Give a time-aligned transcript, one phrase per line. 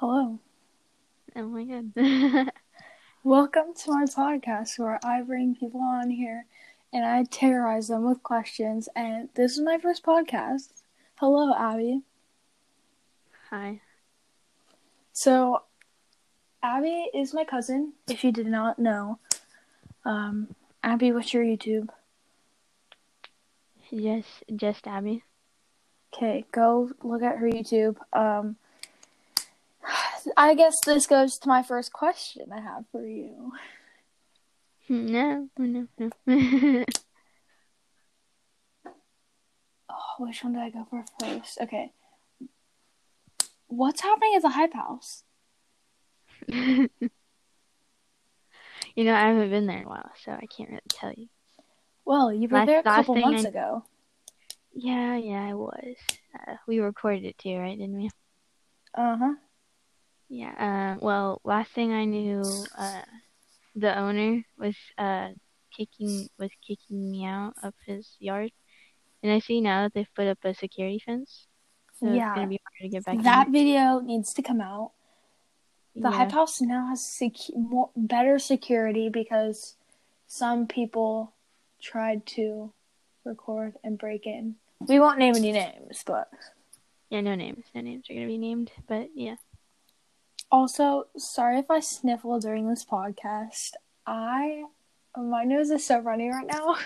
[0.00, 0.38] Hello.
[1.36, 2.52] Oh my god.
[3.22, 6.46] Welcome to my podcast where I bring people on here
[6.90, 8.88] and I terrorize them with questions.
[8.96, 10.68] And this is my first podcast.
[11.16, 12.00] Hello, Abby.
[13.50, 13.82] Hi.
[15.12, 15.64] So,
[16.62, 19.18] Abby is my cousin, if you did not know.
[20.06, 21.90] Um, Abby, what's your YouTube?
[23.94, 25.24] Just just Abby.
[26.14, 27.98] Okay, go look at her YouTube.
[28.14, 28.56] Um,
[30.36, 33.52] I guess this goes to my first question I have for you.
[34.88, 36.84] No, no, no.
[39.92, 41.58] Oh, which one did I go for first?
[41.60, 41.92] Okay.
[43.66, 45.24] What's happening at the Hype House?
[46.48, 46.88] you
[48.96, 51.28] know, I haven't been there in a while, so I can't really tell you.
[52.04, 53.84] Well, you were Last- there a couple months I- ago.
[54.72, 55.96] Yeah, yeah, I was.
[56.34, 57.76] Uh, we recorded it too, right?
[57.76, 58.10] Didn't we?
[58.94, 59.34] Uh huh.
[60.30, 60.54] Yeah.
[60.96, 62.42] Uh, well, last thing I knew,
[62.78, 63.02] uh,
[63.74, 65.30] the owner was uh
[65.76, 68.52] kicking was kicking me out of his yard,
[69.22, 71.46] and I see now that they've put up a security fence,
[71.98, 72.30] so Yeah.
[72.30, 73.14] it's gonna be harder to get back.
[73.16, 73.22] In.
[73.22, 73.52] That in.
[73.52, 74.92] video needs to come out.
[75.96, 76.10] The yeah.
[76.12, 79.74] Hype House now has sec- more, better security because
[80.28, 81.32] some people
[81.80, 82.72] tried to
[83.24, 84.54] record and break in.
[84.86, 86.30] We won't name any names, but
[87.10, 87.64] Yeah, no names.
[87.74, 89.36] No names are gonna be named, but yeah.
[90.50, 93.72] Also sorry if I sniffle during this podcast.
[94.06, 94.64] I
[95.16, 96.76] my nose is so runny right now.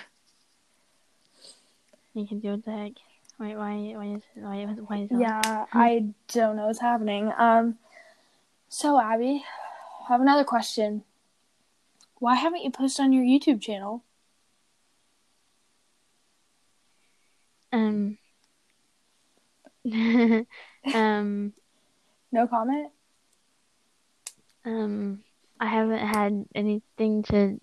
[2.15, 2.93] You can do what the heck.
[3.39, 3.57] Why?
[3.57, 3.95] Why?
[3.97, 4.23] Why is?
[4.35, 4.65] Why?
[4.65, 5.21] Why is that?
[5.21, 7.33] Yeah, I don't know what's happening.
[7.37, 7.77] Um,
[8.69, 9.45] so Abby,
[10.05, 11.03] I have another question.
[12.21, 14.05] Why haven't you posted on your YouTube channel?
[17.73, 18.19] Um.
[20.95, 21.53] um.
[22.31, 22.94] No comment.
[24.65, 25.25] Um.
[25.61, 27.59] I haven't had anything to.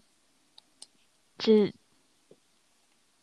[1.39, 1.71] To.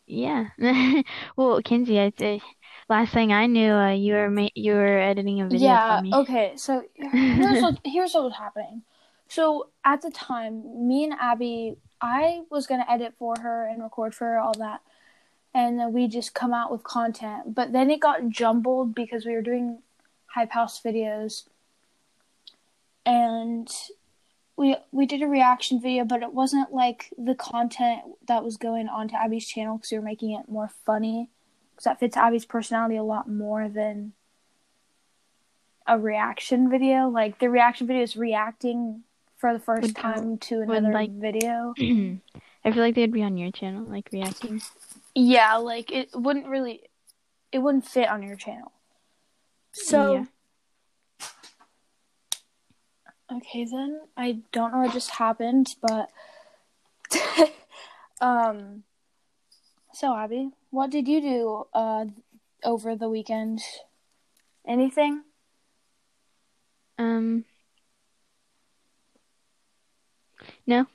[0.07, 0.47] Yeah.
[1.35, 2.41] well, Kinsey, I say.
[2.87, 5.97] Last thing I knew, uh, you were ma- you were editing a video yeah.
[5.97, 6.13] for me.
[6.13, 6.53] Okay.
[6.55, 8.81] So here's what here's what was happening.
[9.27, 14.15] So at the time, me and Abby, I was gonna edit for her and record
[14.15, 14.81] for her all that,
[15.53, 17.53] and then we just come out with content.
[17.53, 19.83] But then it got jumbled because we were doing
[20.25, 21.43] hype house videos,
[23.09, 23.67] and
[24.55, 28.87] we we did a reaction video, but it wasn't like the content that was going
[28.87, 31.29] onto Abby's channel because we were making it more funny.
[31.71, 34.13] Because that fits Abby's personality a lot more than
[35.87, 37.07] a reaction video.
[37.09, 39.03] Like the reaction video is reacting
[39.37, 41.73] for the first Would- time to would, another like- video.
[42.65, 44.61] I feel like they'd be on your channel, like reacting.
[45.15, 46.81] Yeah, like it wouldn't really,
[47.53, 48.73] it wouldn't fit on your channel.
[49.71, 50.25] So, Yeah.
[53.31, 56.09] Okay, then I don't know what just happened, but
[58.21, 58.83] um,
[59.93, 62.05] so Abby, what did you do uh
[62.63, 63.61] over the weekend?
[64.67, 65.23] Anything?
[66.97, 67.45] Um.
[70.67, 70.85] No,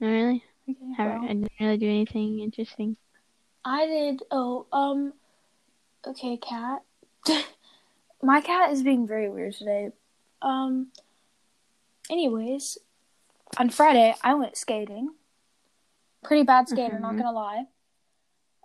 [0.00, 0.44] not really.
[0.68, 1.24] Okay, I, well.
[1.24, 2.96] I didn't really do anything interesting.
[3.64, 4.22] I did.
[4.30, 5.12] Oh, um.
[6.06, 6.82] Okay, cat.
[8.22, 9.90] My cat is being very weird today.
[10.42, 10.88] Um.
[12.10, 12.78] Anyways,
[13.58, 15.14] on Friday I went skating.
[16.22, 17.18] Pretty bad skater, not Mhm.
[17.18, 17.66] gonna lie.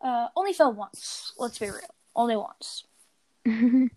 [0.02, 1.34] Uh, only fell once.
[1.38, 1.82] Let's be real,
[2.16, 2.86] only once.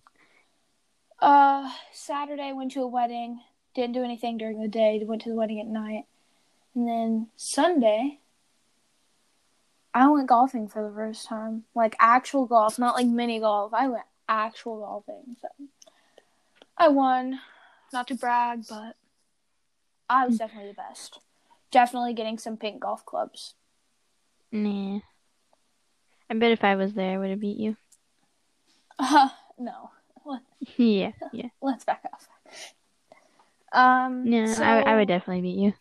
[1.19, 3.43] Uh, Saturday went to a wedding.
[3.75, 5.03] Didn't do anything during the day.
[5.03, 6.05] Went to the wedding at night,
[6.75, 8.21] and then Sunday,
[9.95, 11.65] I went golfing for the first time.
[11.75, 13.73] Like actual golf, not like mini golf.
[13.73, 15.37] I went actual golfing.
[15.41, 15.49] So
[16.77, 17.41] I won.
[17.95, 18.97] Not to brag, but
[20.09, 21.21] I was definitely the best.
[21.71, 23.55] Definitely getting some pink golf clubs.
[24.53, 25.01] nah.
[26.29, 27.77] I bet if I was there, I would have beat you.
[28.99, 29.29] Uh,
[29.59, 29.91] no,
[30.25, 30.43] Let,
[30.77, 31.49] yeah, yeah.
[31.63, 32.29] let's back off.
[33.73, 35.73] Um, No, so I, I would definitely beat you.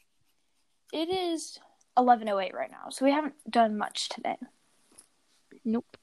[0.93, 1.59] It is
[1.97, 4.37] eleven oh eight right now, so we haven't done much today.
[5.63, 5.97] Nope.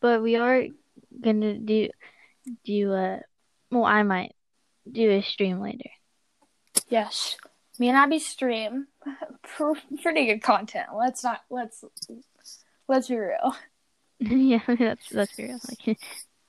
[0.00, 0.64] But we are
[1.20, 1.88] gonna do
[2.64, 3.20] do a,
[3.70, 4.34] well I might
[4.90, 5.90] do a stream later.
[6.88, 7.36] Yes,
[7.78, 8.86] me and Abby stream
[10.02, 10.88] pretty good content.
[10.94, 11.84] Let's not let's
[12.88, 13.56] let's be real.
[14.20, 15.58] yeah, that's that's real.
[15.68, 15.98] Like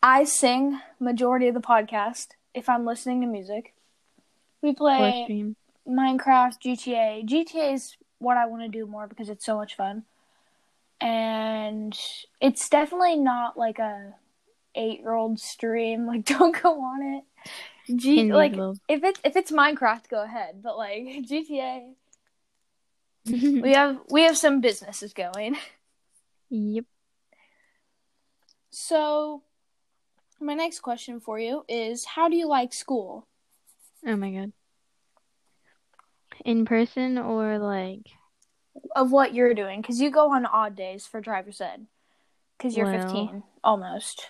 [0.02, 3.74] I sing majority of the podcast if I'm listening to music.
[4.62, 5.46] We play.
[5.88, 7.26] Minecraft, GTA.
[7.26, 10.04] GTA is what I want to do more because it's so much fun.
[11.00, 11.98] And
[12.42, 14.14] it's definitely not like a
[14.76, 16.06] eight year old stream.
[16.06, 17.24] Like don't go on it.
[17.96, 18.54] G- like
[18.90, 20.62] if it's if it's Minecraft, go ahead.
[20.62, 21.94] But like GTA,
[23.26, 25.56] we have we have some businesses going.
[26.50, 26.86] yep.
[28.70, 29.42] So,
[30.40, 33.28] my next question for you is: How do you like school?
[34.06, 34.54] Oh my god.
[36.46, 38.08] In person or like
[38.96, 41.88] Of what you're doing, because you go on odd days for driver's ed,
[42.58, 44.30] because you're Well- 15 almost.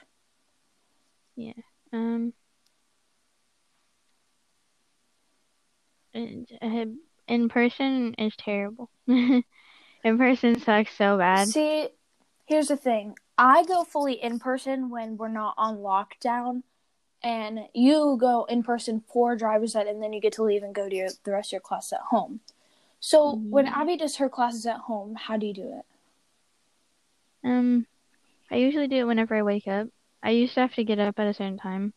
[1.36, 1.54] Yeah
[1.94, 2.38] um it- uh,
[7.28, 8.90] in person is terrible.
[9.08, 9.44] in
[10.04, 11.48] person sucks so bad.
[11.48, 11.90] See,
[12.46, 13.16] here's the thing.
[13.38, 16.64] I go fully in person when we're not on lockdown,
[17.24, 20.74] and you go in person for driver's ed, and then you get to leave and
[20.74, 22.40] go to your, the rest of your class at home.
[23.00, 25.86] So when Abby does her classes at home, how do you do it?
[27.48, 27.86] Um
[28.50, 29.88] I usually do it whenever I wake up.
[30.24, 31.94] I used to have to get up at a certain time.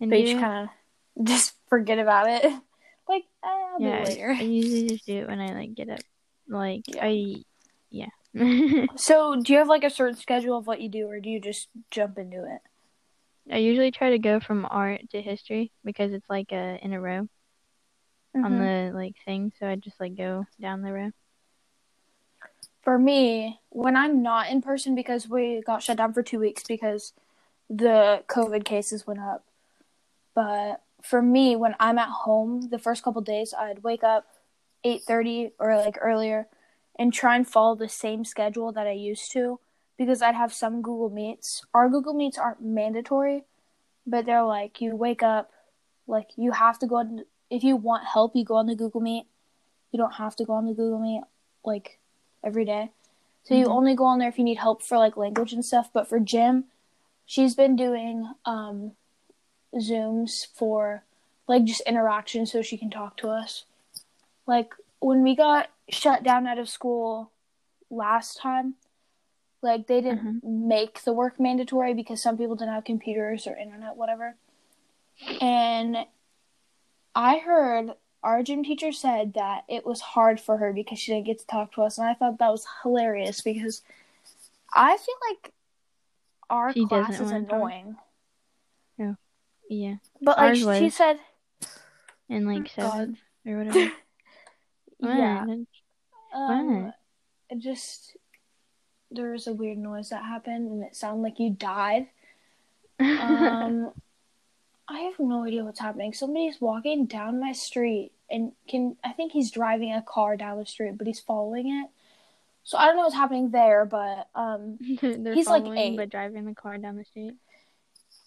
[0.00, 0.68] And But you just kind
[1.16, 2.52] of just forget about it.
[3.08, 4.30] Like, eh, I'll do yeah, it I- later.
[4.38, 6.00] I usually just do it when I like get up.
[6.48, 7.04] Like Yeah.
[7.04, 7.42] I
[7.90, 8.06] yeah.
[8.96, 11.40] So, do you have like a certain schedule of what you do, or do you
[11.40, 12.60] just jump into it?
[13.50, 17.00] I usually try to go from art to history because it's like uh in a
[17.00, 17.28] row
[18.34, 18.90] on Mhm.
[18.90, 21.10] the like thing, so I just like go down the row.
[22.82, 26.62] For me, when I'm not in person because we got shut down for two weeks
[26.62, 27.12] because
[27.70, 29.44] the COVID cases went up.
[30.34, 34.26] But for me, when I'm at home, the first couple days, I'd wake up
[34.82, 36.48] eight thirty or like earlier,
[36.98, 39.60] and try and follow the same schedule that I used to,
[39.98, 41.64] because I'd have some Google Meets.
[41.74, 43.44] Our Google Meets aren't mandatory,
[44.06, 45.50] but they're like you wake up,
[46.06, 47.24] like you have to go on.
[47.50, 49.26] If you want help, you go on the Google Meet.
[49.92, 51.22] You don't have to go on the Google Meet
[51.64, 51.98] like
[52.42, 52.90] every day.
[53.44, 53.76] So you Mhm.
[53.76, 55.90] only go on there if you need help for like language and stuff.
[55.92, 56.64] But for gym,
[57.26, 58.96] she's been doing um,
[59.74, 61.02] Zooms for
[61.46, 63.64] like just interaction so she can talk to us.
[64.46, 67.30] Like when we got shut down out of school
[67.90, 68.74] last time,
[69.62, 70.68] like they didn't mm-hmm.
[70.68, 74.36] make the work mandatory because some people didn't have computers or internet, whatever.
[75.40, 75.96] And
[77.14, 77.90] I heard
[78.22, 81.46] our gym teacher said that it was hard for her because she didn't get to
[81.46, 83.82] talk to us, and I thought that was hilarious because
[84.72, 85.52] I feel like
[86.50, 87.52] our She class is wanna talk?
[87.52, 87.96] annoying.
[89.82, 89.96] Yeah.
[90.20, 90.94] But like Ours she was.
[90.94, 91.18] said,
[92.28, 93.16] In like God.
[93.46, 93.92] or whatever.
[95.00, 95.44] yeah,
[96.34, 96.94] um, What?
[97.50, 98.16] it just
[99.10, 102.08] there was a weird noise that happened, and it sounded like you died.
[102.98, 103.92] Um,
[104.88, 106.12] I have no idea what's happening.
[106.12, 110.66] Somebody's walking down my street, and can I think he's driving a car down the
[110.66, 111.90] street, but he's following it.
[112.64, 115.96] So I don't know what's happening there, but um, he's, like, eight.
[115.96, 117.34] but driving the car down the street.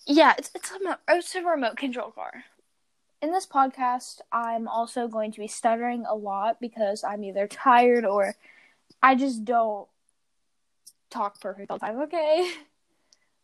[0.08, 2.46] Yeah, it's it's a, it's a remote control car.
[3.22, 8.06] In this podcast, I'm also going to be stuttering a lot because I'm either tired
[8.06, 8.36] or
[9.04, 9.88] I just don't
[11.10, 12.02] talk perfect all the time.
[12.02, 12.52] Okay.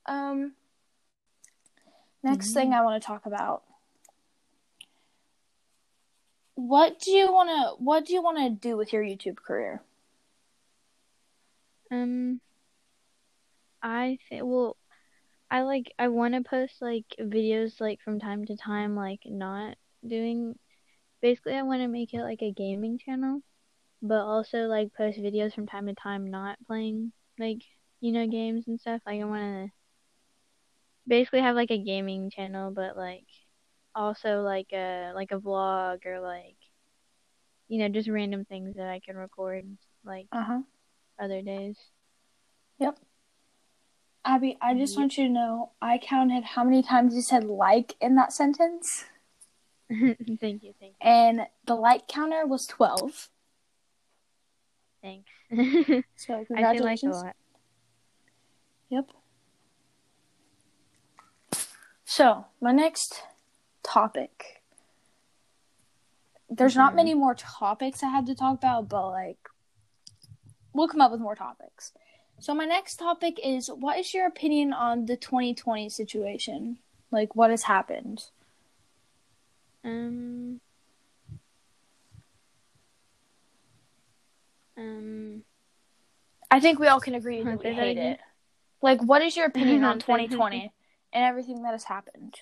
[0.05, 0.51] Um.
[2.23, 3.63] Next thing I want to talk about.
[6.55, 9.81] What do you want to What do you want to do with your YouTube career?
[11.89, 12.41] Um,
[13.81, 14.75] I think well,
[15.53, 19.77] I like I want to post like videos like from time to time, like not
[20.05, 20.59] doing.
[21.21, 23.41] Basically, I want to make it like a gaming channel,
[24.01, 27.59] but also like post videos from time to time, not playing like
[28.01, 29.01] you know games and stuff.
[29.05, 29.73] Like I want to
[31.07, 33.27] basically have like a gaming channel, but like
[33.95, 36.57] also like a like a vlog or like
[37.67, 39.65] you know just random things that I can record
[40.05, 40.61] like Uh huh.
[41.19, 41.77] other days.
[44.25, 47.95] Abby, I just want you to know I counted how many times you said like
[47.99, 49.05] in that sentence.
[49.89, 53.29] thank you, thank you, and the like counter was 12.
[55.01, 55.29] thanks.
[56.15, 57.35] So I feel like a lot.
[58.89, 59.09] Yep.
[62.05, 63.23] So, my next
[63.83, 64.61] topic.
[66.49, 66.97] There's not Mhm.
[66.97, 69.49] many more topics I had to talk about, but like
[70.73, 71.91] we'll come up with more topics.
[72.43, 76.77] So my next topic is what is your opinion on the 2020 situation?
[77.09, 78.25] Like what has happened?
[79.85, 80.59] Um.
[84.77, 85.43] Um.
[86.51, 88.19] I think we all can agree that we hate it.
[88.81, 90.29] Like, what is your opinion on Say that again.
[90.31, 90.73] 2020
[91.13, 92.35] and everything that has happened?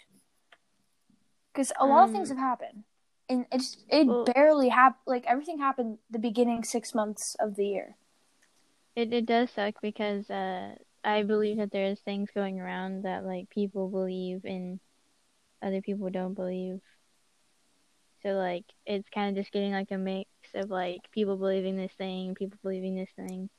[1.54, 2.86] Because a lot of things Um, have happened,
[3.30, 5.04] and it's it well- barely happened.
[5.06, 7.98] Like everything happened the beginning six months of the year.
[8.96, 13.50] It it does suck because uh I believe that there's things going around that like
[13.50, 14.80] people believe in
[15.62, 16.82] other people don't believe.
[18.24, 21.94] So like it's kind of just getting like a mix of like people believing this
[21.98, 23.50] thing, people believing this thing,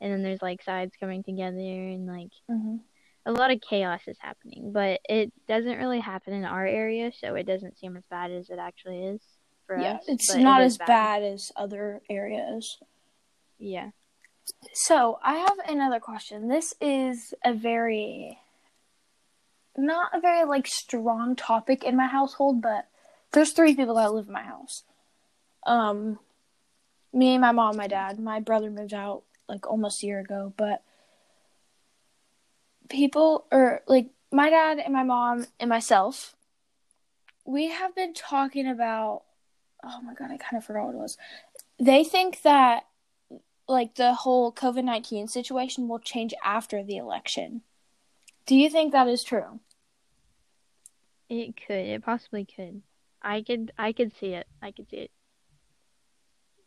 [0.00, 2.76] and then there's like sides coming together and like hmm
[3.26, 4.72] a lot of chaos is happening.
[4.72, 8.50] But it doesn't really happen in our area, so it doesn't seem as bad as
[8.50, 9.22] it actually is
[9.66, 10.04] for Yeah, us.
[10.06, 12.78] it's it not is as bad as other areas.
[13.58, 13.90] Yeah.
[14.72, 16.48] So I have another question.
[16.48, 18.38] This is a very
[19.76, 22.88] not a very like strong topic in my household, but
[23.32, 24.84] there's three people that live in my house.
[25.66, 26.18] Um
[27.12, 28.18] me, my mom, my dad.
[28.18, 30.82] My brother moved out like almost a year ago, but
[32.88, 36.34] people or like my dad and my mom and myself
[37.44, 39.22] we have been talking about
[39.84, 41.16] oh my god, I kind of forgot what it was.
[41.78, 42.84] They think that
[43.68, 47.62] like the whole COVID 19 situation will change after the election.
[48.46, 49.60] Do you think that is true?
[51.28, 51.76] It could.
[51.76, 52.82] It possibly could.
[53.22, 53.72] I could.
[53.76, 54.46] I could see it.
[54.62, 55.10] I could see it.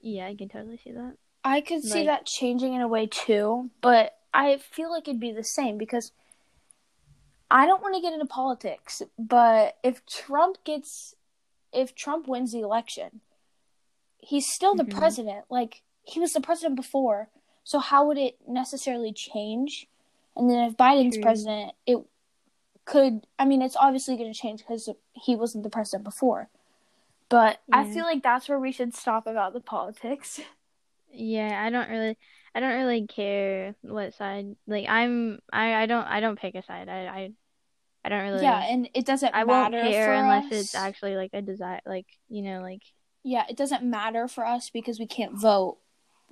[0.02, 1.16] Yeah, I can totally see that.
[1.44, 5.32] I could see that changing in a way too, but I feel like it'd be
[5.32, 6.12] the same because
[7.50, 11.16] I don't want to get into politics, but if Trump gets
[11.74, 13.22] if Trump wins the election,
[14.20, 14.92] he's still the Mhm.
[14.92, 15.46] president.
[15.50, 17.30] Like he was the president before.
[17.64, 19.88] So how would it necessarily change?
[20.36, 21.24] And then if Biden's True.
[21.24, 21.98] president, it
[22.86, 26.50] could I mean it's obviously going to change cuz he wasn't the president before.
[27.30, 30.42] But I feel like that's where we should stop about the politics.
[31.14, 32.18] Yeah, I don't really.
[32.56, 34.56] I don't really care what side.
[34.66, 35.40] Like I'm.
[35.52, 35.74] I.
[35.76, 36.06] I don't.
[36.06, 36.88] I don't pick a side.
[36.88, 37.06] I.
[37.06, 37.32] I.
[38.06, 38.44] I don't really.
[38.44, 40.52] Yeah, and it doesn't I won't matter care unless us.
[40.54, 41.82] it's actually like a desire.
[41.86, 42.62] Like you know.
[42.62, 42.82] Like
[43.24, 45.80] yeah, it doesn't matter for us because we can't vote.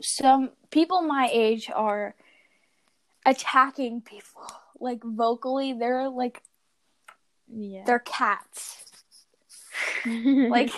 [0.01, 2.15] Some people my age are
[3.25, 4.43] attacking people
[4.79, 5.73] like vocally.
[5.73, 6.41] They're like
[7.51, 7.83] yeah.
[7.85, 8.85] they're cats.
[10.05, 10.71] Like,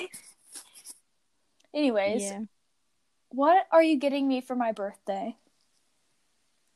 [1.74, 2.40] anyways, yeah.
[3.30, 5.36] what are you getting me for my birthday?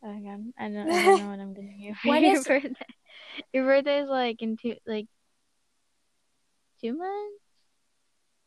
[0.04, 2.86] God, I don't, I don't know what I'm getting you for When your is- birthday.
[3.52, 5.08] Your birthday is like in two, like
[6.82, 7.42] two months,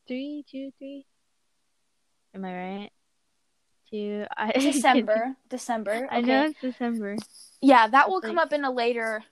[0.07, 1.05] three, two, three.
[2.35, 2.90] Am I right?
[3.90, 4.26] Two.
[4.37, 5.35] I, December.
[5.49, 6.09] December.
[6.11, 7.16] I know it's December.
[7.61, 9.25] Yeah, that will come up in a later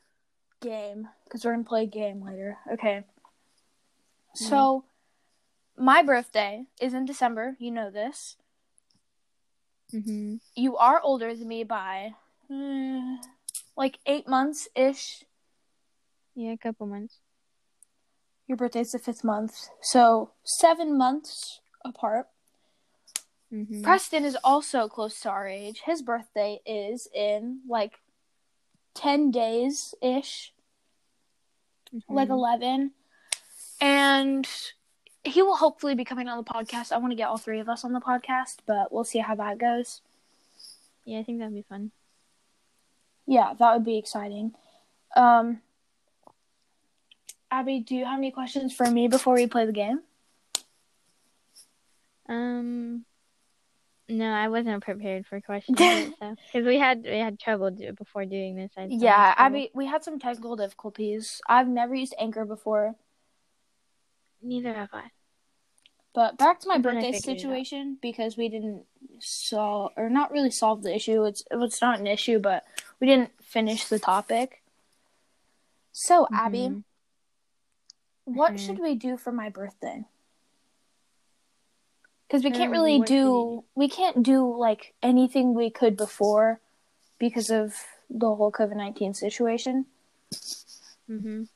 [0.60, 2.58] game because we're gonna play a game later.
[2.72, 3.04] Okay.
[4.34, 4.84] So,
[5.78, 7.56] my birthday is in December.
[7.58, 8.36] You know this.
[9.94, 10.36] Mm-hmm.
[10.54, 12.14] You are older than me by
[12.50, 13.16] mm,
[13.76, 15.25] like eight months ish.
[16.34, 17.18] Yeah, a couple months.
[18.46, 22.26] Your birthday's the fifth month, so seven months apart.
[23.52, 23.82] Mhm.
[23.82, 25.80] Preston is also close to our age.
[25.84, 28.00] His birthday is in like
[28.94, 30.52] ten days ish.
[32.08, 32.32] like Mhm.
[32.32, 32.94] 11
[33.80, 34.46] and
[35.24, 37.68] he will hopefully be coming on the podcast i want to get all three of
[37.68, 40.02] us on the podcast but we'll see how that goes
[41.04, 41.92] Yeah, I think that'd be fun.
[43.26, 44.54] yeah that would be exciting
[45.14, 45.62] um
[47.50, 50.02] abby do you have any questions for me before we play the game
[52.28, 53.04] Um,
[54.08, 55.78] no, I wasn't prepared for questions
[56.20, 58.70] because we had we had trouble do, before doing this.
[58.76, 59.56] I yeah trouble.
[59.56, 62.94] abby we had some technical difficulties i've never used anchor before
[64.42, 65.10] neither have I.
[66.14, 67.40] but back to my I birthday figured it out.
[67.40, 68.84] situation because we didn't
[69.18, 72.64] solve or not really solve the issue it's it's not an issue but
[73.00, 74.62] we didn't finish the topic
[75.92, 76.82] so abby Mhm.
[78.25, 78.58] What Mhm.
[78.58, 80.04] should we do for my birthday?
[82.26, 85.71] Because we can't Um, really what should we do, we can't do like anything we
[85.71, 86.61] could before
[87.18, 87.75] because of
[88.11, 89.87] the whole COVID nineteen situation.
[91.09, 91.49] Mhm.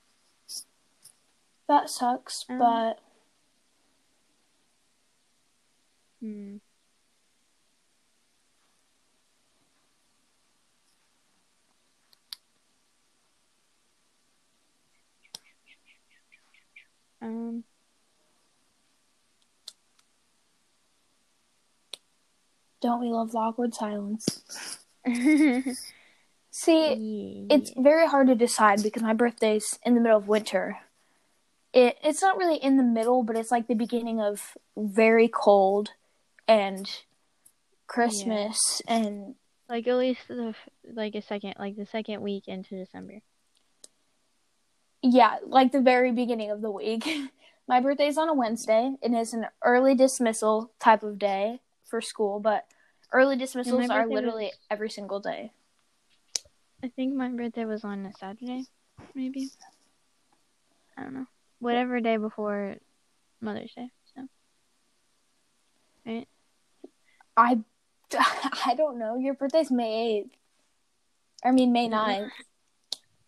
[1.66, 3.00] That sucks, Um, but
[6.20, 6.58] Hmm.
[17.22, 17.64] Um.
[22.80, 24.78] Don't we love the awkward silence?
[25.06, 25.60] yeah.
[26.52, 30.78] See, it's very hard to decide because my birthday's in the middle of winter.
[31.72, 35.90] It it's not really in the middle, but it's like the beginning of very cold
[36.48, 36.90] and
[37.86, 39.36] Christmas and
[39.68, 40.54] like at least the
[40.92, 43.20] like a second like the second week into December.
[45.02, 47.08] Yeah, like the very beginning of the week.
[47.68, 48.96] My birthday's on a Wednesday.
[49.00, 52.64] It is an early dismissal type of day for school, but
[53.12, 55.52] early dismissals are literally was- every single day.
[56.82, 58.64] I think my birthday was on a Saturday,
[59.14, 59.50] maybe.
[60.96, 61.26] I don't know.
[61.58, 62.76] whatever day before
[63.42, 63.90] Mother's Day.
[64.14, 64.28] So
[66.06, 66.26] right.
[67.36, 67.58] I,
[68.66, 69.16] I don't know.
[69.16, 70.34] Your birthday's May eighth.
[71.44, 71.90] I mean May Yeah.
[71.90, 72.30] 9th.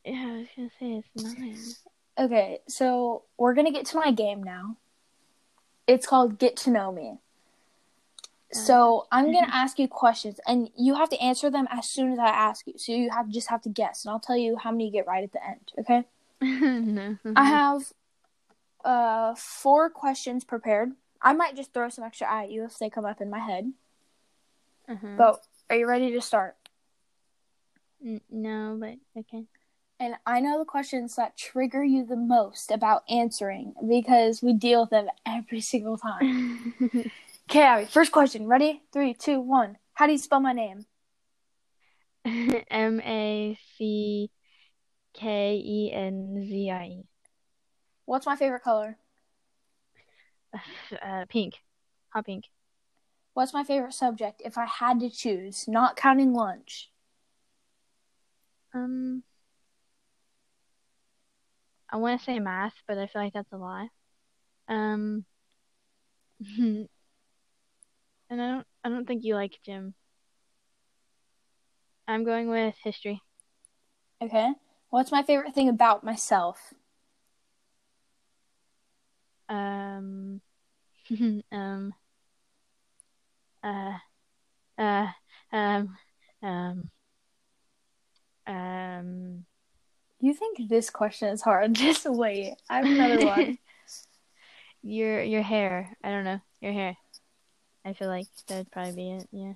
[0.05, 1.57] Yeah, I was gonna say it's nine.
[2.19, 4.77] Okay, so we're gonna get to my game now.
[5.87, 7.19] It's called Get to Know Me.
[8.53, 12.19] So I'm gonna ask you questions, and you have to answer them as soon as
[12.19, 12.75] I ask you.
[12.77, 15.07] So you have just have to guess, and I'll tell you how many you get
[15.07, 15.73] right at the end.
[15.79, 16.05] Okay?
[16.43, 17.17] no.
[17.37, 17.93] I have
[18.85, 20.93] uh four questions prepared.
[21.21, 23.73] I might just throw some extra at you if they come up in my head.
[24.89, 25.15] Uh-huh.
[25.17, 26.57] But are you ready to start?
[28.05, 29.45] N- no, but okay.
[30.01, 34.81] And I know the questions that trigger you the most about answering because we deal
[34.81, 36.75] with them every single time.
[37.53, 38.47] Okay, Abby, first question.
[38.47, 38.81] Ready?
[38.95, 39.77] Three, two, one.
[39.93, 40.87] How do you spell my name?
[42.25, 44.31] M A C
[45.13, 47.05] K E N Z I E.
[48.07, 48.97] What's my favorite color?
[51.03, 51.57] Uh, pink.
[52.15, 52.45] Hot pink.
[53.35, 56.91] What's my favorite subject if I had to choose, not counting lunch?
[58.73, 59.25] Um,
[61.91, 63.89] I want to say math, but I feel like that's a lie.
[64.69, 65.27] Um,
[68.33, 69.95] and I don't, I don't think you like gym.
[72.09, 73.21] I'm going with history.
[74.23, 74.53] Okay.
[74.89, 76.73] What's my favorite thing about myself?
[79.51, 80.41] Um,
[81.53, 81.93] um,
[83.63, 83.99] uh,
[84.79, 85.07] uh,
[85.53, 85.97] um,
[86.43, 86.91] um,
[88.47, 89.45] um.
[90.21, 91.75] You think this question is hard?
[91.75, 92.55] Just wait.
[92.71, 93.59] I have another one.
[94.85, 95.97] Your your hair.
[96.03, 96.41] I don't know.
[96.61, 96.97] Your hair.
[97.85, 99.29] I feel like that'd probably be it.
[99.33, 99.53] Yeah.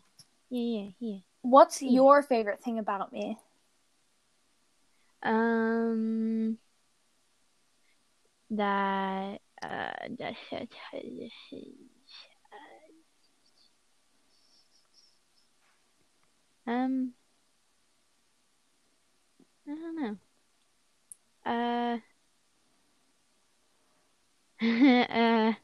[0.50, 1.18] Yeah, yeah, yeah.
[1.42, 3.38] What's your favorite thing about me?
[5.22, 6.58] Um.
[8.50, 9.40] That.
[9.62, 9.92] Uh.
[10.18, 10.34] That.
[16.66, 17.12] Um.
[19.68, 20.16] I don't know.
[21.44, 21.98] Uh.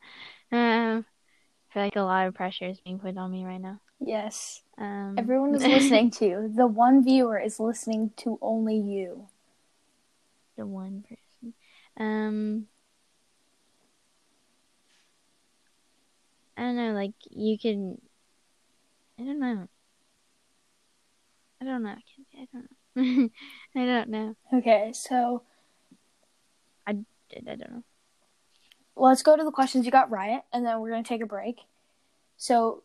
[0.52, 0.56] uh.
[0.56, 1.06] Um.
[1.72, 3.80] I feel like a lot of pressure is being put on me right now.
[3.98, 4.60] Yes.
[4.76, 5.14] Um.
[5.16, 6.52] Everyone is listening to you.
[6.54, 9.28] The one viewer is listening to only you.
[10.58, 11.54] the one person.
[11.96, 12.66] Um,
[16.58, 16.92] I don't know.
[16.92, 18.02] Like you can.
[19.18, 19.66] I don't know.
[21.58, 21.96] I don't know.
[22.38, 23.28] I don't know.
[23.76, 24.36] I don't know.
[24.52, 25.42] Okay, so
[26.86, 26.98] I,
[27.34, 27.82] I don't know.
[28.96, 31.26] Let's go to the questions you got right, and then we're going to take a
[31.26, 31.60] break.
[32.36, 32.82] So,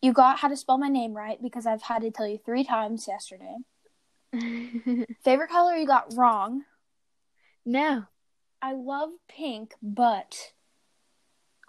[0.00, 2.64] you got how to spell my name right because I've had to tell you three
[2.64, 3.56] times yesterday.
[5.24, 6.64] Favorite color you got wrong.
[7.64, 8.04] no.
[8.64, 10.52] I love pink, but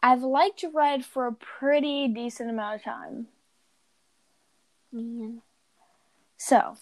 [0.03, 3.27] I've liked red for a pretty decent amount of time.
[4.91, 5.41] Man.
[6.37, 6.77] So,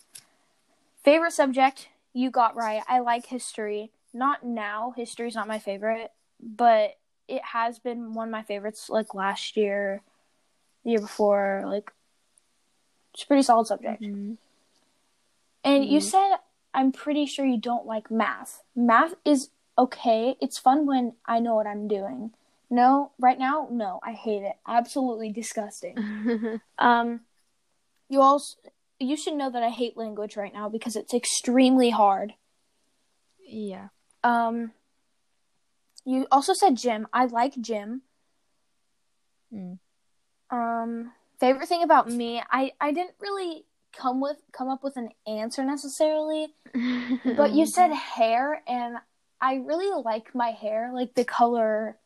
[1.02, 2.82] favorite subject you got right.
[2.90, 3.92] I like history.
[4.14, 4.94] Not now.
[4.98, 10.02] History's not my favorite, but it has been one of my favorites like last year,
[10.84, 11.92] the year before, like
[13.14, 14.02] it's a pretty solid subject.
[14.02, 14.38] Mhm.
[15.64, 16.04] And you Mhm.
[16.04, 16.38] said
[16.74, 18.64] I'm pretty sure you don't like math.
[18.76, 20.38] Math is okay.
[20.40, 22.34] It's fun when I know what I'm doing.
[22.70, 24.00] No, right now, no.
[24.02, 24.56] I hate it.
[24.66, 25.98] Absolutely disgusting.
[26.78, 27.22] Um,
[28.10, 28.58] you also
[29.00, 32.34] you should know that I hate language right now because it's extremely hard.
[33.46, 33.90] yeah.
[34.24, 34.72] Um,
[36.06, 37.08] you also said gym.
[37.14, 38.02] I like gym.
[39.54, 39.80] Mm.
[40.50, 45.10] Um, favorite thing about me, I I didn't really come with come up with an
[45.28, 46.54] answer necessarily,
[47.26, 48.98] but you said hair, and
[49.40, 51.98] I really like my hair, like the color,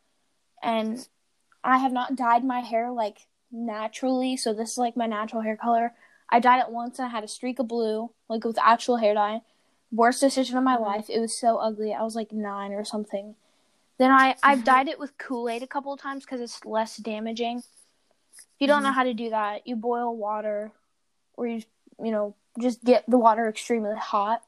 [0.64, 1.08] and
[1.64, 5.58] I have not dyed my hair like naturally, so this is like my natural hair
[5.58, 5.94] color.
[6.30, 9.14] I dyed it once and I had a streak of blue, like with actual hair
[9.14, 9.42] dye.
[9.92, 10.82] Worst decision of my Mhm.
[10.82, 11.10] life.
[11.10, 11.94] It was so ugly.
[11.94, 13.36] I was like nine or something.
[13.98, 16.98] Then I I've dyed it with Kool Aid a couple of times because it's less
[16.98, 17.60] damaging.
[17.60, 18.96] If you don't know mm-hmm.
[18.96, 20.72] how to do that, you boil water,
[21.34, 21.64] or you
[22.04, 24.42] you know just get the water extremely hot,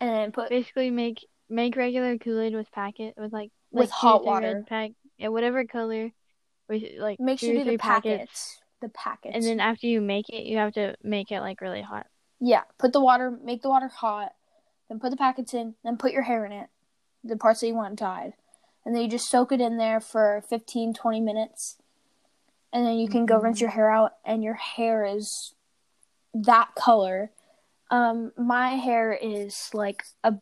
[0.00, 3.90] and then put Basically, make make regular Kool Aid with packet with like With like
[3.90, 4.64] hot water.
[4.68, 6.10] pack yeah whatever color
[6.68, 8.58] with like make sure you do the packets.
[8.80, 9.34] The packets.
[9.34, 12.06] and then after you make it you have to make it like really hot
[12.40, 14.32] yeah, put the water, make the water hot,
[14.88, 16.68] then put the packets in, then put your hair in it,
[17.22, 18.34] the parts that you want dyed,
[18.84, 21.76] and then you just soak it in there for 15, 20 minutes,
[22.72, 25.54] and then you can go rinse your hair out, and your hair is
[26.34, 27.30] that color.
[27.90, 30.34] Um, my hair is like a,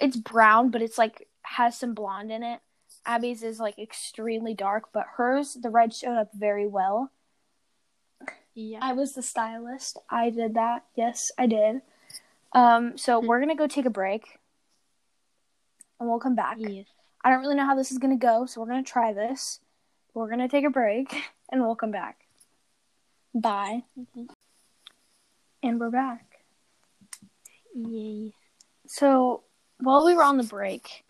[0.00, 2.60] it's brown, but it's like has some blonde in it.
[3.04, 7.10] Abby's is like extremely dark, but hers the red showed up very well.
[8.54, 8.78] Yeah.
[8.82, 9.98] I was the stylist.
[10.08, 10.84] I did that.
[10.94, 11.82] Yes, I did.
[12.52, 14.38] Um, so we're gonna go take a break,
[15.98, 16.56] and we'll come back.
[16.58, 16.86] yes.
[17.24, 19.60] I don't really know how this is gonna go, so we're gonna try this.
[20.14, 21.14] We're gonna take a break,
[21.50, 22.26] and we'll come back.
[23.34, 23.82] Bye.
[23.98, 24.26] Okay.
[25.62, 26.40] And we're back.
[27.74, 28.32] Yay.
[28.86, 29.42] So
[29.78, 31.04] while we were on the break,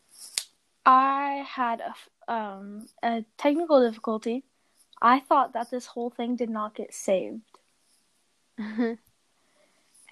[0.84, 4.44] I had a um a technical difficulty.
[5.00, 7.42] I thought that this whole thing did not get saved.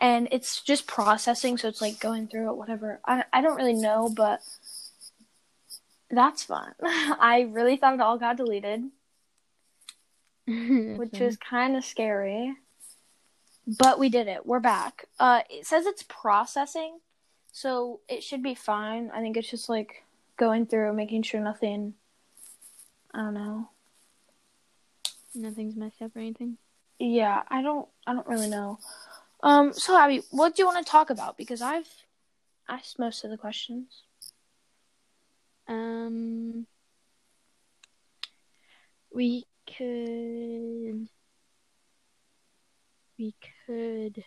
[0.01, 3.75] and it's just processing so it's like going through it whatever i, I don't really
[3.75, 4.41] know but
[6.11, 6.73] that's fun.
[6.83, 8.83] I really thought it all got deleted
[10.47, 12.55] which is kind of scary
[13.79, 14.45] but we did it.
[14.47, 15.05] We're back.
[15.19, 16.99] Uh it says it's processing
[17.53, 19.11] so it should be fine.
[19.15, 20.03] I think it's just like
[20.37, 21.95] going through making sure nothing
[23.13, 23.69] i don't know.
[25.35, 26.57] Nothing's messed up or anything.
[26.99, 28.79] yeah i don't i don't really know.
[29.43, 31.37] Um so abby what do you want to talk about?
[31.37, 31.89] Because i've
[32.69, 34.03] asked most of the questions
[35.71, 36.67] Um,
[39.15, 41.09] we could.
[43.17, 43.35] We
[43.67, 44.25] could.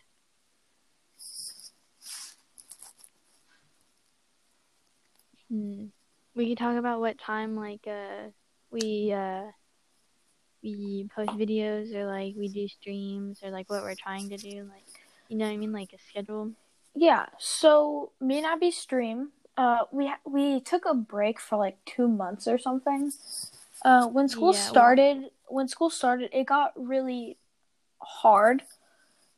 [5.49, 5.87] Hmm.
[6.33, 8.29] We could talk about what time, like, uh,
[8.71, 9.43] we, uh,
[10.63, 14.63] we post videos or, like, we do streams or, like, what we're trying to do.
[14.63, 14.85] Like,
[15.27, 15.73] you know what I mean?
[15.73, 16.53] Like, a schedule.
[16.95, 19.31] Yeah, so me and Abby stream.
[19.55, 23.11] Uh, we we took a break for like two months or something.
[23.83, 27.37] Uh, when school Yeah, well- started, when school started, it got really
[28.01, 28.63] hard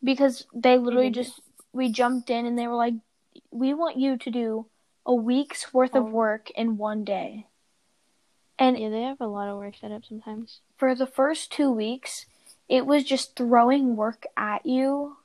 [0.04, 1.42] because they literally just
[1.74, 2.94] we jumped in and they were like,
[3.52, 4.68] "We want you to do
[5.06, 6.10] a week's worth of Oh.
[6.10, 7.48] work in one day."
[8.58, 10.62] And Yeah, they have a lot of work set up sometimes.
[10.78, 12.26] for the first two weeks,
[12.70, 15.18] it was just throwing work at you,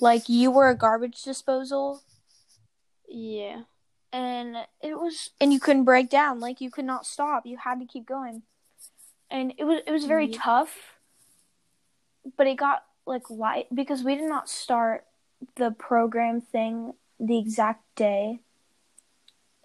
[0.00, 2.02] like you were a garbage disposal.
[3.08, 3.62] Yeah.
[4.12, 7.78] And it was and you couldn't break down like you could not stop you had
[7.80, 8.42] to keep going
[9.30, 10.38] and it was it was very Yeah.
[10.40, 10.98] tough
[12.36, 15.04] but it got like light because we did not start
[15.56, 18.40] the program thing the exact day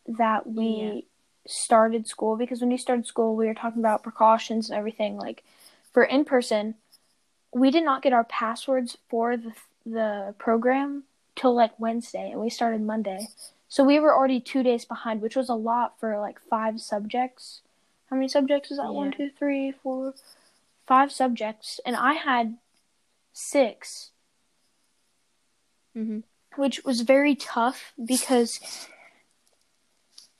[0.07, 1.01] that we Yeah.
[1.45, 5.43] started school because when we started school we were talking about precautions and everything like
[5.91, 6.75] for in person
[7.53, 9.53] we did not get our passwords for the
[9.85, 11.03] the program
[11.35, 13.27] till like Wednesday and we started Monday.
[13.69, 17.61] So we were already two days behind, which was a lot for like five subjects.
[18.09, 18.93] How many subjects is that?
[18.93, 19.17] One, Yeah.
[19.17, 20.13] two, three, four,
[20.85, 22.57] five subjects, and I had
[23.33, 24.11] six,
[25.95, 26.23] Mhm.
[26.55, 28.87] which was very tough because,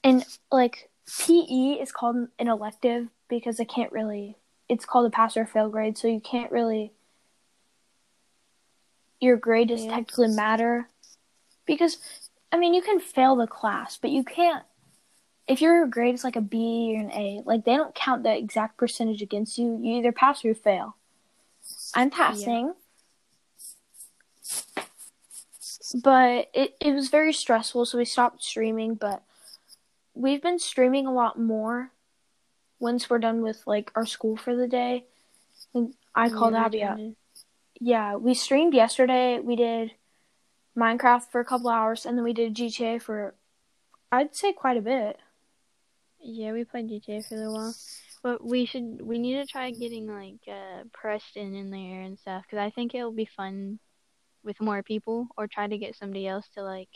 [0.03, 4.37] and like PE is called an elective because I can't really.
[4.69, 6.93] It's called a pass or fail grade, so you can't really.
[9.19, 9.95] Your grade doesn't Yeah.
[9.95, 10.89] technically matter
[11.65, 14.63] because I mean, you can fail the class, but you can't.
[15.47, 18.35] If your grade is like a B or an A, like they don't count the
[18.35, 19.79] exact percentage against you.
[19.81, 20.95] You either pass or you fail.
[21.93, 22.73] I'm passing,
[25.93, 28.95] but it it was very stressful, so we stopped streaming.
[28.95, 29.23] But
[30.13, 31.91] we've been streaming a lot more
[32.79, 35.05] once we're done with like our school for the day.
[36.15, 36.99] I called Yeah, Abby out
[37.79, 39.39] yeah, we streamed yesterday.
[39.39, 39.91] We did
[40.77, 43.33] Minecraft for a couple hours, and then we did GTA for,
[44.11, 45.17] I'd say, quite a bit.
[46.19, 47.75] Yeah, we played GTA for a little while.
[48.23, 52.43] But we should, we need to try getting like uh, Preston in there and stuff
[52.43, 53.79] because I think it'll be fun
[54.43, 56.89] with more people, or try to get somebody else to like,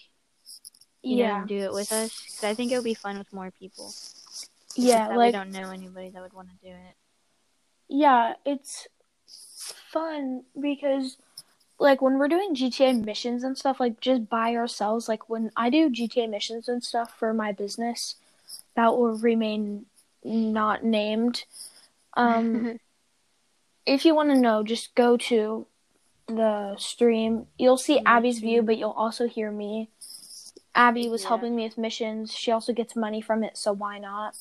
[1.01, 2.21] yeah, know, do it with us.
[2.25, 3.93] Because I think it'll be fun with more people.
[4.75, 6.95] Yeah, like we don't know anybody that would want to do it.
[7.89, 8.87] yeah, it's
[9.91, 11.17] fun because
[11.81, 15.09] like when we're doing GTA missions and stuff, like just by ourselves.
[15.09, 18.15] Like when I do GTA missions and stuff for my business,
[18.75, 19.87] that will remain
[20.23, 21.45] not named.
[22.15, 22.79] Um,
[23.85, 25.65] if you want to know, just go to
[26.27, 27.47] the stream.
[27.57, 29.89] You'll see Yeah, Abby's view, but you'll also hear me.
[30.75, 31.29] Abby was Yeah.
[31.29, 32.31] helping me with missions.
[32.33, 34.35] She also gets money from it, so why not?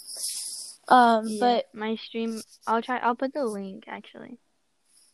[0.89, 2.99] Um, Yeah, but my stream, I'll try.
[2.99, 4.39] I'll put the link actually.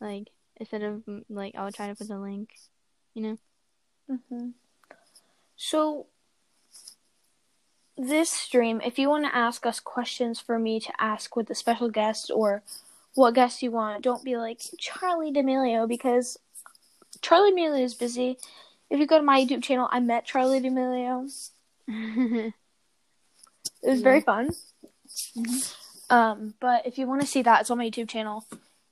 [0.00, 2.50] Like instead of mm, like, I'll try to put the link.
[3.14, 3.38] You know.
[4.30, 4.52] mhm.
[5.56, 6.06] so
[7.96, 11.54] this stream, if you want to ask us questions for me to ask with the
[11.54, 12.62] special guest or
[13.14, 16.38] what guest you want, don't be like Charli D'Amelio because
[17.22, 18.36] Charli D'Amelio is busy.
[18.90, 21.30] If you go to my YouTube channel, I met Charli D'Amelio.
[23.82, 24.04] It was Yeah.
[24.04, 24.50] very fun.
[25.36, 25.74] Mhm.
[26.10, 28.44] Um, but if you want to see that, it's on my YouTube channel.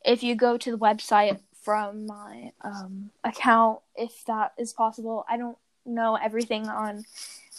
[0.04, 5.36] If you go to the website from my um, account, if that is possible, I
[5.38, 7.04] don't know everything on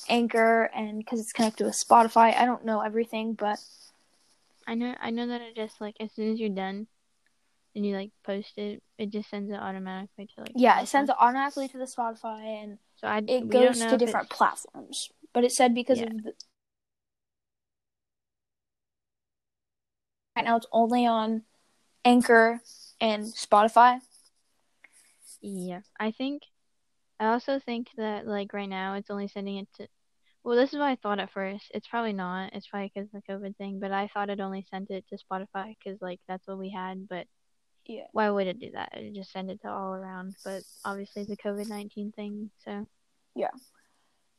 [0.07, 3.59] Anchor and because it's connected with Spotify, I don't know everything, but
[4.67, 6.87] I know I know that it just like as soon as you're done
[7.75, 11.09] and you like post it, it just sends it automatically to like yeah, it sends
[11.09, 15.09] it automatically to the Spotify and so I it goes to different it's- platforms.
[15.33, 16.05] But it said because Yeah.
[16.05, 16.33] of the
[20.35, 21.43] right now it's only on
[22.03, 22.61] Anchor
[23.01, 23.99] and Spotify.
[25.41, 26.43] Yeah, I think.
[27.19, 29.88] I also think that like right now it's only sending it to.
[30.43, 31.71] Well, this is what I thought at first.
[31.73, 32.53] It's probably not.
[32.53, 33.79] It's probably because of the COVID thing.
[33.79, 37.08] But I thought it only sent it to Spotify because like that's what we had.
[37.08, 37.27] But
[37.88, 38.08] Yeah.
[38.12, 38.93] why would it do that?
[38.95, 40.36] It just send it to all around.
[40.43, 42.51] But obviously the COVID nineteen thing.
[42.63, 42.88] So
[43.36, 43.51] yeah.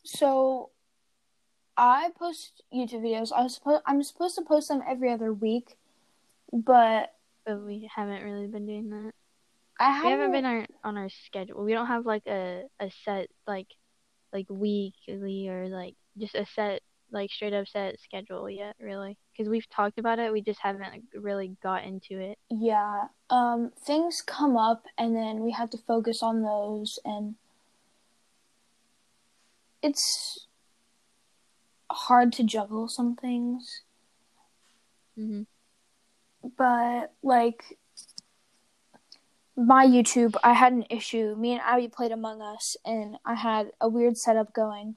[0.05, 0.71] So
[1.77, 3.33] I post YouTube videos.
[3.33, 5.77] I was supposed I'm supposed to post them every other week,
[6.53, 7.13] but
[7.47, 9.13] but we haven't really been doing that.
[9.79, 11.65] I We haven't, haven't been our, on our schedule.
[11.65, 13.69] We don't have like a a set like
[14.33, 19.49] like weekly or like just a set like straight up set schedule yet really because
[19.49, 23.09] we've talked about it we just haven't like, really got into it Yeah.
[23.31, 27.37] Um things come up and then we have to focus on those and
[29.83, 30.47] it's
[31.91, 33.83] hard to juggle some things,
[35.17, 35.43] hmm
[36.57, 37.79] but like
[39.57, 41.35] my YouTube, I had an issue.
[41.37, 44.97] Me and Abby played Among Us and I had a weird setup going.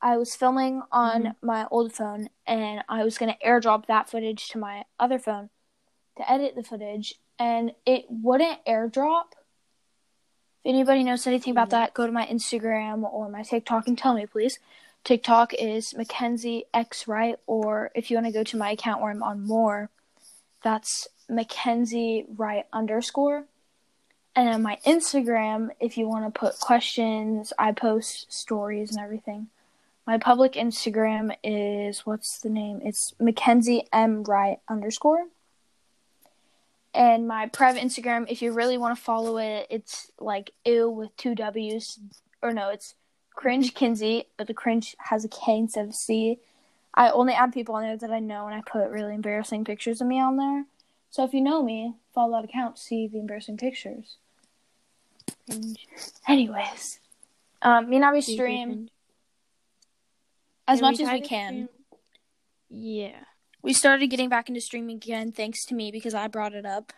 [0.00, 1.36] I was filming on Mhm.
[1.42, 5.50] my old phone and I was going to airdrop that footage to my other phone
[6.16, 9.32] to edit the footage and it wouldn't airdrop.
[10.62, 11.80] If anybody knows anything about Yeah.
[11.80, 14.58] that, go to my Instagram or my TikTok and tell me, please.
[15.04, 19.10] TikTok is Mackenzie X Wright, or if you want to go to my account where
[19.10, 19.90] I'm on more,
[20.62, 23.44] that's Mackenzie Wright underscore.
[24.34, 29.48] And then my Instagram, if you want to put questions, I post stories and everything.
[30.06, 32.80] My public Instagram is what's the name?
[32.82, 35.26] It's Mackenzie M Wright underscore.
[36.94, 41.16] And my private Instagram, if you really want to follow it, it's like ew with
[41.16, 41.98] two W's.
[42.40, 42.94] Or no, it's
[43.34, 46.38] cringe Kinsey, but the cringe has a K instead of C.
[46.94, 50.00] I only add people on there that I know, and I put really embarrassing pictures
[50.00, 50.64] of me on there.
[51.10, 54.16] So if you know me, follow that account, see the embarrassing pictures.
[56.26, 57.00] Anyways,
[57.62, 58.88] um, me and Abby stream
[60.66, 61.68] as much as we can.
[62.68, 63.24] yeah
[63.62, 66.92] We started getting back into streaming again thanks to me because I brought it up.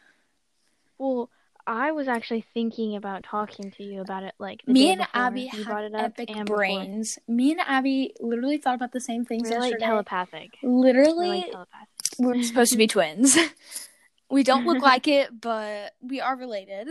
[0.98, 1.30] well
[1.66, 5.50] I was actually thinking about talking to you about it like me day and Abby
[5.52, 6.56] you brought it up epic and before.
[6.58, 7.18] brains.
[7.28, 11.50] Me and Abby literally thought about the same things we're like telepathic we're literally, like
[11.52, 13.36] telepathic we're supposed to be twins.
[14.30, 16.88] we don't look like it, but we are related.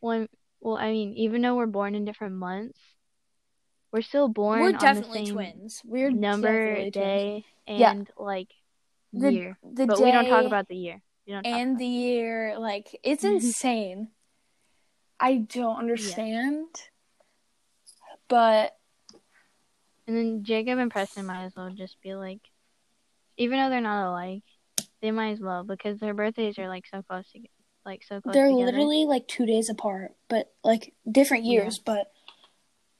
[0.00, 0.26] Well,
[0.60, 2.78] well, I mean, even though we're born in different months,
[3.92, 5.82] we're still born We're on definitely the same twins.
[5.84, 6.92] We're number, definitely twins.
[6.92, 7.90] day, Yeah.
[7.92, 8.48] and like
[9.12, 9.58] The- year.
[9.62, 11.00] The but day we don't talk about the year.
[11.26, 12.56] We and about the year.
[12.58, 14.08] Like it's insane.
[15.18, 16.66] I don't understand,
[18.28, 18.76] but
[20.06, 22.40] And then Jacob and Preston might as well just be like,
[23.38, 24.42] even though they're not alike,
[25.00, 27.40] they might as well because their birthdays are like so close to
[27.86, 28.66] like so close they're together.
[28.66, 31.52] literally like two days apart, but like different Yeah.
[31.62, 31.78] years.
[31.78, 32.10] But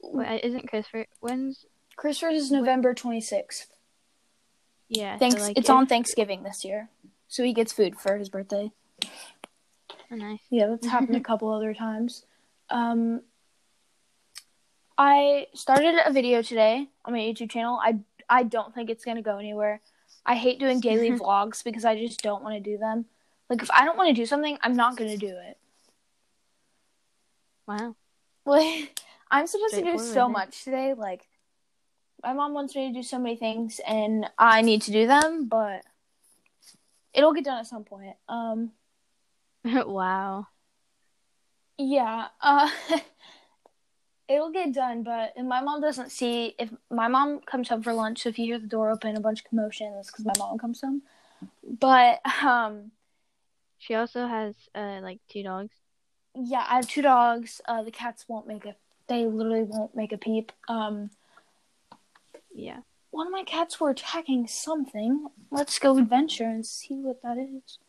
[0.01, 3.67] Wait, isn't Christopher when's Christmas is November twenty sixth.
[4.89, 5.15] yeah?
[5.15, 5.41] so, Thanks.
[5.41, 6.89] like, it's if- on Thanksgiving this year,
[7.35, 8.71] so he gets food for his birthday.
[9.03, 10.39] oh, nice.
[10.49, 12.25] Yeah, that's happened a couple other times.
[12.69, 13.23] Um,
[14.97, 17.77] I started a video today on my YouTube channel.
[17.83, 19.81] I I don't think it's gonna go anywhere.
[20.25, 23.03] I hate doing daily vlogs because I just don't want to do them.
[23.49, 25.57] Like if I don't want to do something, I'm not gonna do it.
[27.67, 27.95] Wow.
[28.47, 28.99] Like
[29.31, 30.93] I'm supposed to do so much today.
[30.93, 31.27] Like
[32.23, 35.47] my mom wants me to do so many things, and I need to do them,
[35.47, 35.83] but
[37.15, 38.15] it'll get done at some point.
[38.29, 38.71] Um.
[39.65, 40.47] wow.
[41.77, 42.69] Yeah, uh,
[44.29, 47.93] it'll get done, but if my mom doesn't see if my mom comes home for
[47.93, 48.23] lunch.
[48.23, 50.81] So if you hear the door open, a bunch of commotion, because my mom comes
[50.81, 51.01] home.
[51.63, 52.91] But um,
[53.77, 55.75] She also has uh like two dogs.
[56.35, 57.61] yeah, I have two dogs.
[57.65, 58.75] Uh, the cats won't make a.
[59.07, 60.51] They literally won't make a peep.
[60.67, 61.11] Um,
[62.53, 62.79] Yeah.
[63.15, 65.27] One of my cats were attacking something.
[65.49, 67.79] Let's go adventure and see what that is.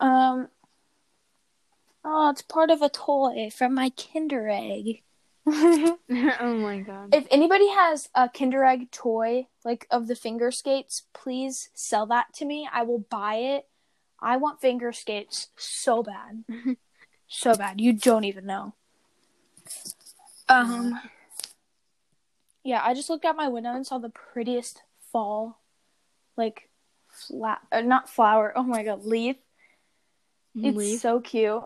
[0.00, 0.48] Um.
[2.04, 5.02] Oh, it's part of a toy from my Kinder Egg.
[5.46, 5.98] oh
[6.40, 7.14] my god.
[7.14, 12.34] if anybody has a Kinder Egg toy, like of the finger skates, please sell that
[12.34, 12.68] to me.
[12.72, 13.68] I will buy it.
[14.20, 16.44] I want finger skates so bad.
[17.28, 17.80] so bad.
[17.80, 18.74] You don't even know.
[20.48, 20.98] Um
[22.64, 25.58] Yeah, I just looked out my window and saw the prettiest fall
[26.36, 26.68] like
[27.08, 28.52] flat uh, not flower.
[28.56, 29.36] Oh my god, leaf.
[30.54, 31.00] It's Leaf.
[31.00, 31.62] so cute.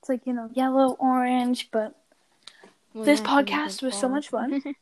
[0.00, 1.94] It's like, you know, yellow, orange, but
[2.94, 4.62] Well, this yeah, podcast was so much fun.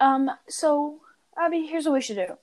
[0.00, 1.00] Um, so
[1.38, 2.38] Abby, here's what we should do.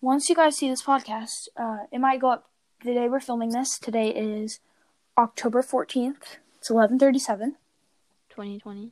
[0.00, 2.48] Once you guys see this podcast, uh, it might go up
[2.82, 3.78] the day we're filming this.
[3.78, 4.58] Today is
[5.18, 6.38] October fourteenth.
[6.58, 7.56] It's eleven thirty-seven.
[8.30, 8.90] 2020.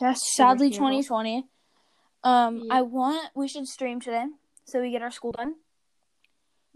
[0.00, 1.46] Yes, sadly, twenty twenty.
[2.22, 2.66] Um, Yep.
[2.70, 4.26] I want we should stream today
[4.64, 5.56] so we get our school done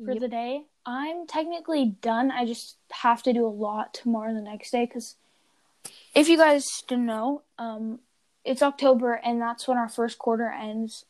[0.02, 0.20] for Yep.
[0.20, 0.64] the day.
[0.86, 2.30] I'm technically done.
[2.30, 5.16] I just have to do a lot tomorrow and the next day because
[6.14, 8.00] if you guys didn't know, um,
[8.44, 11.04] it's October and that's when our first quarter ends.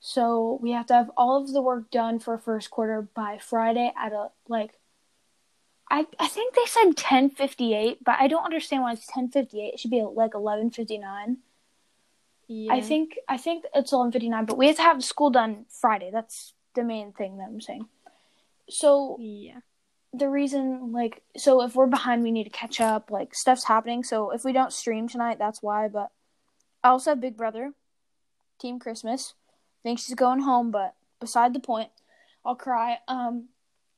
[0.00, 3.92] So we have to have all of the work done for first quarter by Friday
[3.96, 4.79] at a like.
[5.90, 9.28] I I think they said ten fifty eight, but I don't understand why it's ten
[9.28, 9.74] fifty eight.
[9.74, 11.38] It should be like eleven fifty nine.
[12.46, 12.72] Yeah.
[12.74, 15.66] I think I think it's eleven fifty nine, but we have to have school done
[15.68, 16.10] Friday.
[16.12, 17.86] That's the main thing that I'm saying.
[18.68, 19.60] So Yeah.
[20.12, 24.02] the reason like so if we're behind we need to catch up like stuff's happening
[24.04, 26.10] so if we don't stream tonight that's why but
[26.82, 27.72] i also have big brother
[28.58, 29.34] team christmas
[29.84, 31.90] thinks she's going home but beside the point
[32.44, 33.48] i'll cry um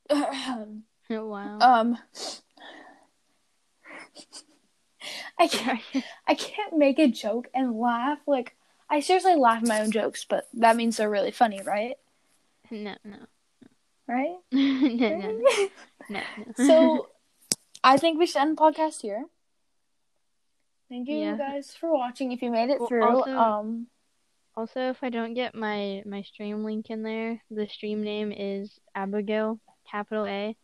[1.21, 1.57] wow.
[1.59, 1.97] um
[5.39, 5.81] i can't
[6.27, 8.55] i can't make a joke and laugh like
[8.89, 11.95] i seriously laugh at my own jokes but that means they're really funny right
[12.71, 13.17] no, no.
[14.07, 15.67] right no, no, no,
[16.09, 16.53] no, no.
[16.65, 17.07] so
[17.83, 19.25] I think we should end the podcast here.
[20.89, 21.35] Thank you Yeah.
[21.35, 22.31] guys for watching.
[22.31, 23.87] If you made it Well, through, also- um,
[24.55, 28.79] Also, if I don't get my my stream link in there, the stream name is
[28.95, 29.59] Abigail,
[29.91, 30.55] capital A,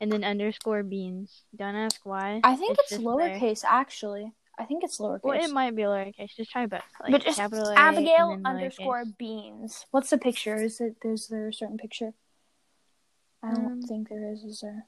[0.00, 1.42] and then underscore beans.
[1.56, 2.40] Don't ask why.
[2.44, 2.98] I think it's, there.
[3.00, 4.32] lowercase actually.
[4.58, 5.24] I think it's lowercase.
[5.24, 6.36] Well, it might be lowercase.
[6.36, 6.82] Just try both.
[7.00, 9.18] Like but just capital A Abigail underscore lowercase.
[9.18, 9.86] beans.
[9.90, 10.62] What's the picture?
[10.62, 12.12] Is it is there a certain picture?
[13.42, 14.42] I don't Um, think there is.
[14.44, 14.86] Is there?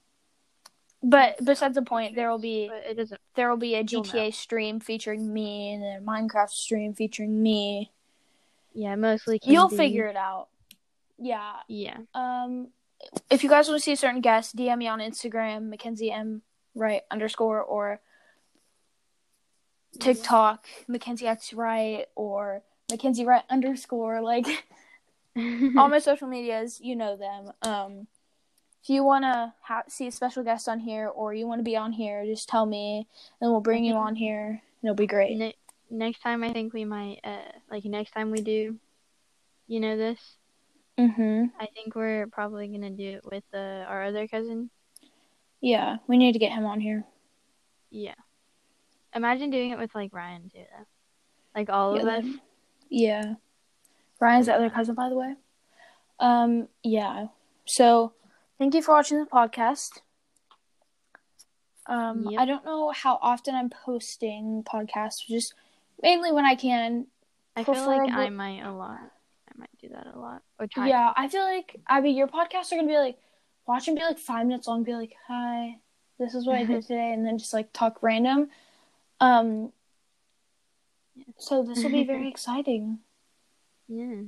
[1.03, 3.21] But besides the point, there will be But it doesn't.
[3.35, 7.93] there will be a GTA stream featuring me and a Minecraft stream featuring me.
[8.73, 9.39] Yeah, mostly.
[9.45, 10.49] You'll figure it out.
[11.19, 11.99] Yeah, Yeah.
[12.15, 12.69] Um,
[13.31, 16.43] if you guys want to see a certain guest, DM me on Instagram, Mackenzie M
[16.75, 18.01] Wright underscore or
[19.99, 24.21] TikTok, Mackenzie X Wright or Mackenzie Wright underscore.
[24.23, 24.47] Like
[25.37, 27.53] all my social medias, you know them.
[27.63, 28.07] Um,
[28.83, 31.65] if you want to ha- see a special guest on here or you want to
[31.65, 33.09] be on here, just tell me
[33.41, 34.63] and we'll bring you on here.
[34.83, 35.37] It'll be great.
[35.37, 35.57] Ne-
[35.91, 37.21] next time, I think we might.
[37.25, 38.77] Uh, like next time we do,
[39.67, 40.37] you know this.
[40.99, 41.45] Mm-hmm.
[41.61, 44.71] I think we're probably gonna do it with uh, our other cousin.
[45.61, 47.05] Yeah, we need to get him on here.
[47.91, 48.15] Yeah.
[49.15, 50.87] Imagine doing it with like Ryan too, though.
[51.55, 52.23] Like all of Yeah, us.
[52.25, 52.41] then-
[52.89, 53.35] Yeah.
[54.21, 55.35] Ryan's the other cousin, by the way.
[56.19, 57.27] Um, yeah.
[57.67, 58.13] So,
[58.59, 60.01] thank you for watching the podcast.
[61.87, 62.41] Um, Yep.
[62.41, 65.55] I don't know how often I'm posting podcasts, just
[66.03, 67.07] mainly when I can.
[67.55, 69.13] I feel like I might a lot.
[69.57, 70.43] Might do that a lot.
[70.59, 70.89] Or try.
[70.89, 73.19] Yeah, I feel like I mean your podcasts are gonna be like
[73.67, 75.77] watch and be like five minutes long, be like, Hi,
[76.19, 78.51] this is what I did today and then just like talk random.
[79.21, 79.73] Um
[81.39, 82.99] so this will be very exciting.
[83.89, 84.23] Yeah.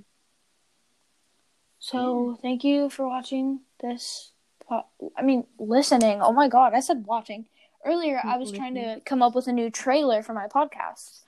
[1.78, 4.32] So thank you for watching this.
[4.68, 4.86] Po-
[5.16, 6.20] I mean, listening.
[6.20, 7.46] Oh my god, I said watching
[7.84, 8.20] earlier.
[8.24, 11.20] I was trying to come up with a new trailer for my podcast,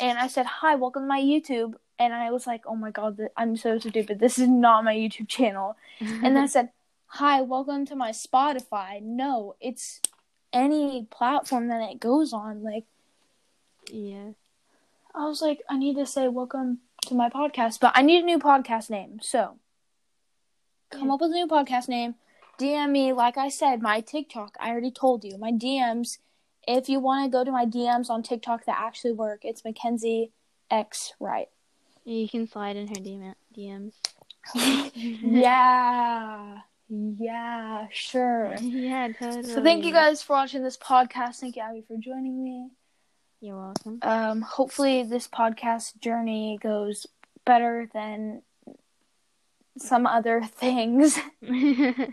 [0.00, 3.18] and I said, "Hi, welcome to my YouTube." And I was like, "Oh my god,
[3.36, 4.18] I'm so stupid.
[4.20, 6.70] This is not my YouTube channel." And then I said,
[7.06, 10.00] "Hi, welcome to my Spotify." No, it's
[10.52, 12.62] any platform that it goes on.
[12.62, 12.84] Like
[13.90, 14.30] yeah.
[15.14, 18.26] I was like, I need to say welcome to my podcast, but I need a
[18.26, 19.18] new podcast name.
[19.20, 19.58] So
[20.90, 21.14] come Yeah.
[21.14, 22.14] up with a new podcast name.
[22.58, 24.56] DM me, like I said, my TikTok.
[24.60, 26.18] I already told you my DMs.
[26.66, 30.32] If you want to go to my DMs on TikTok that actually work, it's Mackenzie
[30.70, 31.48] X Wright.
[32.08, 33.92] You can slide in her DM- DMs.
[34.94, 38.54] yeah, yeah, sure.
[38.62, 39.42] yeah, totally.
[39.42, 41.36] So thank you guys for watching this podcast.
[41.36, 42.70] Thank you, Abby, for joining me.
[43.40, 43.98] You're welcome.
[44.02, 47.06] um, hopefully this podcast journey goes
[47.44, 48.40] better than
[49.76, 51.18] some other things.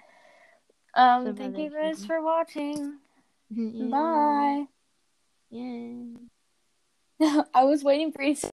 [0.98, 2.06] Um, Some thank you guys things.
[2.06, 3.00] for watching.
[3.50, 3.88] Yeah.
[3.88, 4.64] Bye.
[5.50, 7.44] Yeah.
[7.54, 8.50] I was waiting for you to